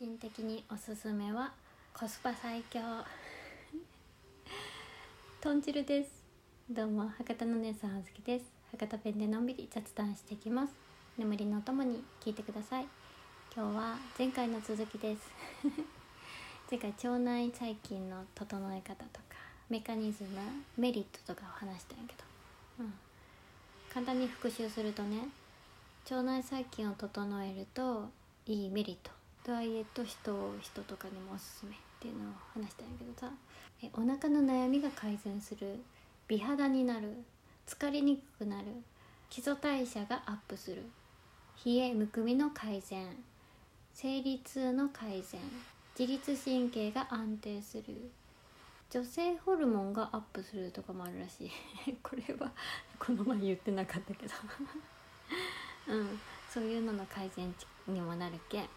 [0.00, 1.52] 人的におすすめは
[1.92, 2.80] コスパ最強。
[5.40, 6.24] 豚汁です。
[6.68, 8.46] どうも博多の姉さんあずきです。
[8.72, 10.74] 博多弁でのんびり雑談していきます。
[11.16, 12.88] 眠りのともに聞いてください。
[13.54, 15.30] 今日は前回の続きです。
[16.68, 19.36] 前回腸内細菌の整え方とか
[19.68, 20.40] メカニズム
[20.76, 22.24] メリットとかを話したんやけど、
[22.80, 22.92] うん、
[23.90, 25.28] 簡単に復習するとね
[26.10, 28.10] 腸内細菌を整えると
[28.46, 29.13] いいメリット。
[29.46, 33.32] ダイエット人人とかにもおすすめっていうのを話したんやけどさ。
[33.82, 35.80] えお腹の悩みが改善する
[36.28, 37.12] 美肌になる
[37.66, 38.66] 疲れにくくなる
[39.28, 40.82] 基礎代謝がアップする
[41.64, 43.16] 冷えむくみの改善
[43.92, 45.40] 生理痛の改善
[45.98, 48.10] 自律神経が安定する
[48.90, 51.50] 女性ホルモンがアップするとかもあるらしい。
[52.02, 52.52] これは
[52.98, 54.32] この前言ってなかったけど。
[55.88, 56.20] うん。
[56.48, 57.52] そういうのの改善
[57.88, 58.62] にもなるけ。
[58.62, 58.68] ん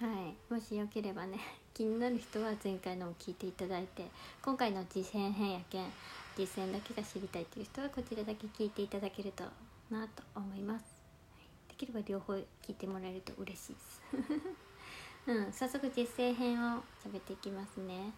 [0.00, 0.06] は
[0.50, 0.52] い。
[0.52, 1.38] もしよければね
[1.72, 4.06] 気になる人は前回のを聞いていただいて
[4.42, 5.90] 今回の実践編やけん
[6.36, 9.44] 実践だけが知りたいという人はこちらだけ聞いていただけると
[9.90, 10.84] なと思います、
[11.38, 14.02] はい、できれば両方聞いてもらえると嬉しいです。
[15.26, 15.52] うん。
[15.52, 18.12] 早速実践編を喋っていきますね。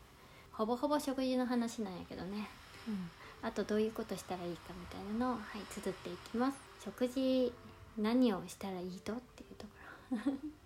[0.52, 2.48] ほぼほぼ食事の話なんやけどね。
[2.86, 3.10] うん。
[3.40, 6.58] あとどういうことしたらいいかみたいなのをはい綴っていきます。
[6.84, 7.52] 食事
[7.96, 9.14] 何をしたらいいと？
[9.14, 9.72] っていうとこ
[10.26, 10.32] ろ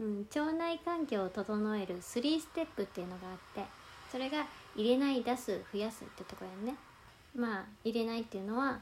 [0.00, 3.64] うん、腸内環境を整える3ステップっていうのがあって
[4.10, 6.78] それが入れない出す増やすってところやね。
[7.34, 8.80] まあ入れないっていうのは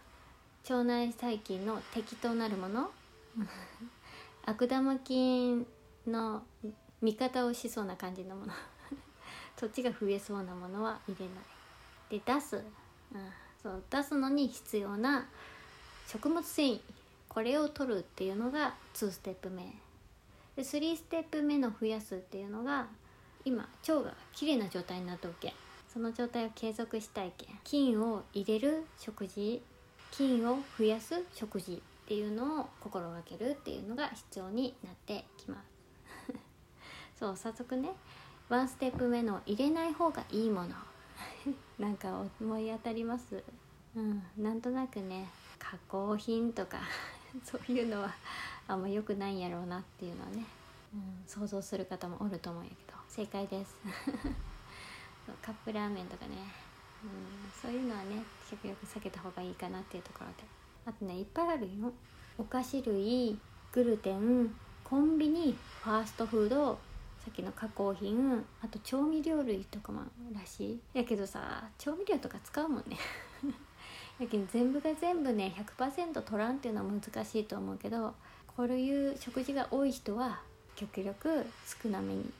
[0.68, 2.90] 腸内細菌の敵となるもの。
[4.44, 5.66] 悪玉菌
[6.06, 6.42] の
[7.00, 8.52] 味方をしそうな感じのもの。
[9.56, 12.18] そっちが増えそうなものは入れない。
[12.18, 12.64] で出す、うん、
[13.62, 15.28] そう出すのに必要な
[16.06, 16.80] 食物繊維。
[17.28, 19.72] これを取るっていうのが2ステップ目。
[20.56, 22.88] で3ステップ目の増やすっていうのが
[23.44, 25.54] 今腸がきれいな状態になっとるけ。
[25.92, 29.60] その状態を継続したいけ菌を入れる食事
[30.12, 36.38] 菌を増やす食事っていうのを心がけるっていうのが必要になってきます。
[37.18, 37.90] そう早速ね
[38.48, 40.74] ワンステップ目の入れない方がいいもの。
[41.78, 43.42] なんか思い当たります。
[43.96, 45.28] うんなんとなくね
[45.58, 46.78] 加工品とか
[47.44, 48.14] そういうのは
[48.66, 50.44] あんま良くないんやろうなっていうのはね、
[50.94, 52.98] うん、想像する方もおると思うんやけど。
[53.08, 53.76] 正解です。
[55.42, 56.36] カップラーメンとかね、
[57.04, 60.44] うん、そういうのはね極力避けた方がいいかなっていうところで。
[60.86, 61.92] あとねいっぱいあるよ。
[62.38, 63.38] お菓子類
[63.72, 64.54] グルテン
[64.84, 66.78] コンビニファーストフード
[67.18, 70.02] さっきの加工品あと調味料類とかも
[70.32, 70.80] らしい。
[70.94, 72.96] やけどさ調味料とか使うもんね。
[74.20, 78.14] やけん全部が全部ね100%取らんっていうのは難しいと思うけど
[78.46, 80.40] こういう食事が多い人は
[80.76, 81.46] 極力
[81.82, 82.30] 少なめに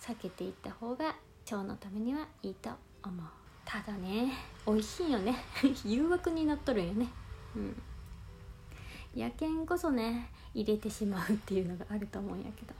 [0.00, 1.14] 避けていった方が
[1.50, 2.70] 腸のためにはいいと
[3.02, 3.26] 思う。
[3.64, 4.32] ただね
[4.66, 5.36] 美味しいよね。
[5.84, 7.08] 誘惑になっとるんよね。
[7.56, 7.82] うん。
[9.14, 12.74] やけんこそね入れてしまうっていうのがあると思うんやけど。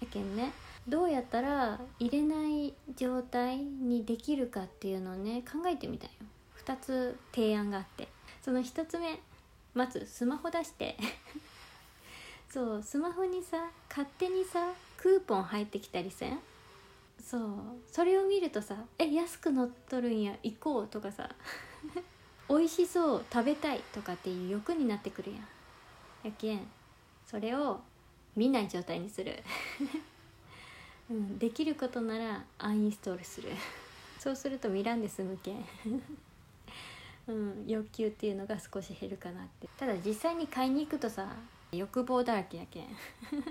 [0.00, 0.52] やけんね
[0.88, 6.12] どうやったら入れない状態にできるかっていうのをね考えてみたよ。
[6.64, 8.08] 2つ提案があって
[8.42, 9.18] その1つ目
[9.74, 10.96] まずスマホ出して
[12.50, 16.38] そうスマホにさ勝手にさクーポン入ってきたりせん？
[17.22, 17.50] そう
[17.90, 21.30] それを見るとさ「え安く乗っとるんや行こう」とかさ
[22.48, 25.48] 「美味しそう食べたい」とかっていう欲になってくるやん。
[26.22, 26.66] やけん
[27.26, 27.80] それを
[28.36, 29.42] 見ない状態にする、
[31.10, 33.50] うん、できることならアンインストールする。
[34.18, 35.64] そうすると見らんで済むけん。
[37.28, 39.68] うん、欲求っていうのが少し減るかなって。
[39.78, 41.28] ただ実際に買いに行くとさ
[41.72, 42.86] 欲望だらけやけん。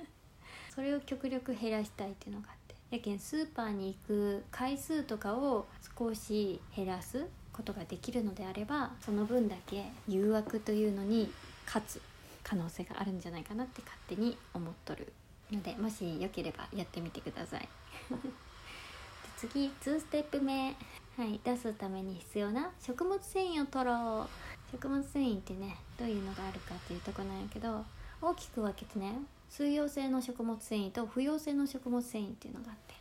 [0.74, 2.76] それを極力減らしたいっていうのがあって。
[2.92, 11.32] やけんスーパーに行く回数とかを少し減らすことができるのであればその分だけ誘惑というのに
[11.66, 12.02] 勝つ
[12.42, 15.12] 可能性があるんじゃないかなって勝手に思っとる
[15.52, 17.70] のでもしよければやってみてください。
[19.38, 20.76] 次2ステップ目。
[21.20, 24.30] はい出すために必要な食物繊維を取ろう。
[24.72, 27.84] 食物繊維ってねどういうのがあるかっていうとこなんやけど
[28.22, 29.16] 大きく分けてね
[29.50, 32.94] 水溶性の食物繊維と不溶性の食物繊維っていうのがあって、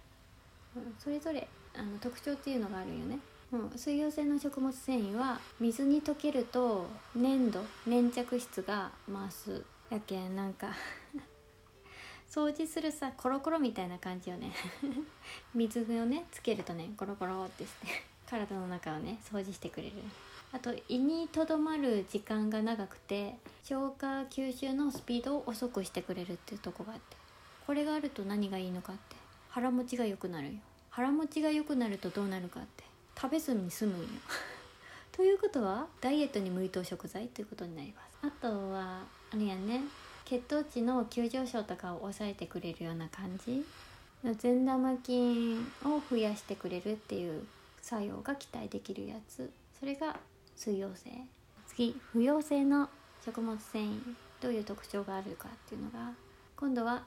[0.76, 3.18] うん、それぞれあの特徴っていうのがあるよね、
[3.52, 10.70] うん、水溶性の食物繊維は水に溶けると粘度粘着質が増すやけんなんか。
[12.30, 14.52] 掃除するさコロコロみたいな感じよね。
[15.54, 17.86] 水をねつけるとねコロコロってして
[18.28, 19.94] 体の中をね掃除してくれる。
[20.52, 27.16] あと胃にとどまる時間が長くて消化吸収のスピードを遅くしてくれるっていうとこがあって。
[27.66, 29.16] これがあると何がいいのかって。
[29.50, 30.60] 腹持ちが良くなるよ。
[30.90, 32.84] 腹持ちが良くなるとどうなるかって。
[33.20, 34.06] 食べずに済むんよ。
[35.12, 38.26] ということはダイエットに向いと食材ということになります。
[38.26, 39.02] あとは
[39.32, 39.82] あれやね。
[40.28, 43.64] 血糖値の急上昇とかを抑えてくれるような感じ？
[44.36, 47.46] 善玉菌を増やしてくれるっていう
[47.80, 49.50] 作用が期待できるやつ。
[49.80, 50.16] それが
[50.54, 51.10] 水溶性。
[51.66, 52.90] 次不溶性の
[53.24, 53.98] 食物繊維。
[54.42, 56.12] どういう特徴があるかっていうのが。
[56.56, 57.04] 今度は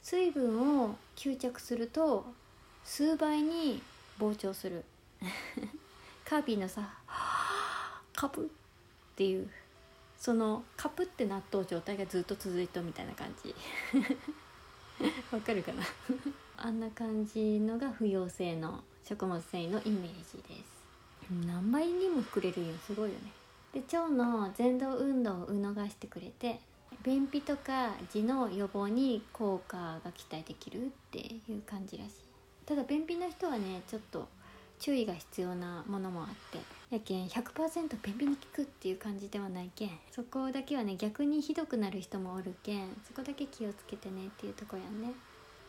[0.00, 2.24] 水分を吸着すると
[2.82, 3.82] 数倍に
[4.18, 4.86] 膨張する。
[6.24, 6.94] カービィのさ
[8.16, 8.46] 「カプ」
[9.12, 9.50] っていう。
[10.18, 13.54] そのカプって納豆状態がずっと続いたみたいな感じ。
[15.32, 15.82] わかるかな？
[16.56, 20.74] あんな感じのが不溶性の食物繊維のイメージです。
[21.46, 22.74] 何倍にも膨れるよ。
[22.86, 23.32] すごいよね。
[23.72, 26.60] で腸の蠕動運動を促してくれて
[27.02, 32.12] 便秘とか痔の予防に効果が期待できるっていう感じらしい。
[32.66, 34.28] ただ便秘の人はねちょっと
[34.84, 36.58] 注意が必要なものもあって
[36.90, 45.14] やけん100%便秘に効くっていう感じではないけんそこだけはね逆にひどくなる人もおるけんそこだけ気をつけてねっていうとこやね。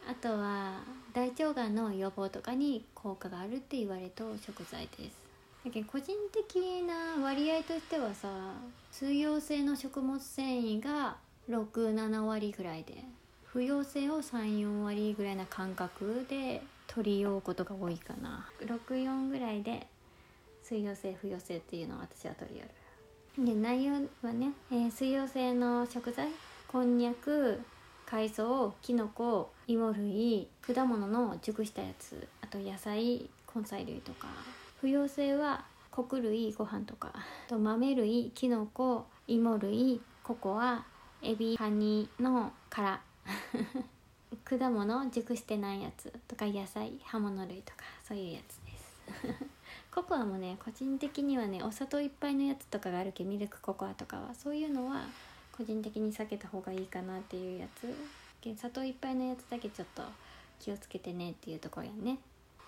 [0.06, 0.82] あとは
[1.14, 5.16] 大腸がんの予防とかに効果があるって言われと食材です。
[5.64, 8.28] だけど個人的な割合としてはさ
[8.92, 11.16] 水溶性の食物繊維が
[11.50, 13.06] 67割ぐらいで
[13.46, 18.50] 不溶性を34割ぐらいな感覚で取りようことが多いかな。
[18.62, 19.88] 64ぐらいで
[20.64, 23.46] 水溶性不溶性っていうのを私は取り寄る。
[23.46, 26.30] で内容はね、えー、水溶性の食材
[26.68, 27.60] こんにゃく
[28.06, 34.28] 海藻きのこ芋類果物の熟したやつあと野菜根菜類とか。
[34.80, 37.14] 不溶性は穀類ご飯とか。
[37.48, 40.86] と豆類きのこ芋類ココア
[41.22, 43.02] エビカニの殻。
[44.44, 49.46] 果物熟してないやつとか野菜葉物類とかそういうやつです。
[49.92, 55.06] ココアもね個人的にはねお砂糖いっぱいのやつとかがあるけミルクココアとかはそういうのは
[55.52, 57.94] 個人的に避けた方がいいかなっていうやつ。
[58.58, 60.04] 砂糖いっぱいのやつだけちょっと
[60.60, 62.20] 気をつけてねっていうところやね。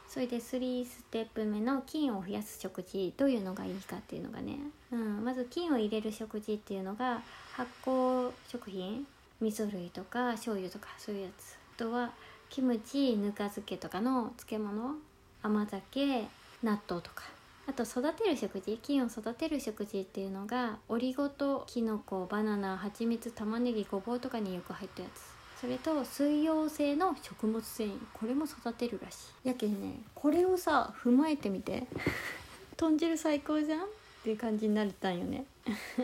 [0.07, 4.57] それで3ステップ目の菌を増やす食事どういうのがいいかっていうのがね、
[4.89, 7.21] うん、まず菌を入れる食事っていうのが
[7.51, 9.05] 発酵食品
[9.41, 12.11] 味噌類とか醤油とかそういうやつあとは
[12.49, 14.95] キムチぬか漬けとかの漬物
[15.43, 16.23] 甘酒
[16.63, 17.23] 納豆とか
[17.67, 25.37] あと育てる食事菌を育てる食事っていうのがオリゴ糖きのこバナナはちみつ玉ねぎごぼうとかによく入ったやつ。
[25.59, 29.49] それと水溶性の食物繊維これも育てるらしい。
[29.49, 31.87] やけんねこれをさ踏まえてみて。
[32.77, 33.83] 豚汁最高じゃん？
[33.83, 33.87] っ
[34.23, 35.45] ていう感じになったんよね。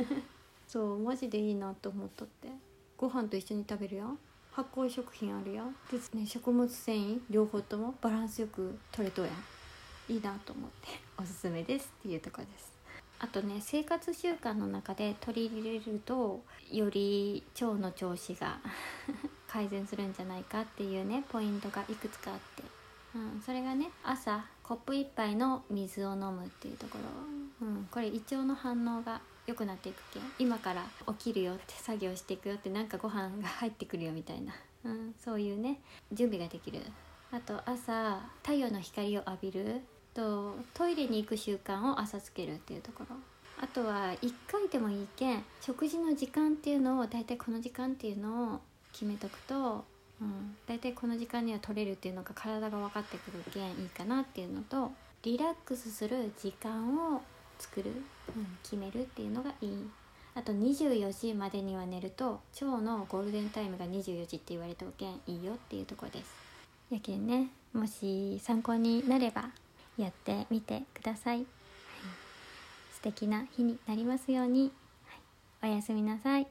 [0.68, 2.50] そうマジでいいなと思っとって。
[3.04, 4.18] ご飯と一緒に食べるやん
[4.54, 10.14] 発酵食品あるやんでね食物繊維両方ともバランスよく取れとやん。
[10.14, 10.88] いいなと思って。
[11.18, 12.72] おすすめですっていうとこです。
[13.20, 18.60] あとね生活習慣の中で取り入れるとより腸の調子が
[19.50, 22.64] 改善するんじゃないかっていうねポイントがいくつかあって、
[23.16, 27.04] うん、それがね朝コップ1杯の水を飲むっていうところ、
[27.94, 30.84] これ胃腸の反応が良くなっていくけん今から
[31.20, 34.52] 起きるよって作業していくよってなんかご飯が入ってくるよみたいな、
[34.84, 35.80] うん、そういうね
[36.12, 36.80] 準備ができる。
[37.32, 39.82] あと朝太陽の光を浴びる。
[40.16, 43.16] とトイレに行く習慣を朝つけるっていうところ。
[43.62, 48.60] あとは1回でもいいけん食事の時間っていうのを大体この時間っていうのを
[48.92, 49.86] 決めとくと、
[50.20, 54.92] うん、大体この時間には取れるっていうのが体が分かってくるけんいいかなっていうのと
[55.24, 57.22] リラックスする時間を
[57.64, 57.92] 作る、
[58.36, 59.90] うん、決めるっていうのがいい。
[60.36, 66.44] あと24時までには寝ると腸のゴールデンタイムが24時って言われておけんいいよっていうとこです。
[66.94, 69.50] やけんねもし参考になれば
[69.98, 71.46] やってみてください、はい、
[72.94, 74.72] 素敵な日になりますように、
[75.62, 76.48] はい、おやすみなさい